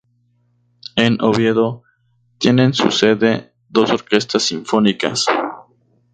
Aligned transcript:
En 0.95 1.21
Oviedo 1.21 1.83
tienen 2.39 2.73
su 2.73 2.89
sede 2.89 3.53
dos 3.69 3.91
orquestas 3.91 4.41
sinfónicas. 4.41 5.27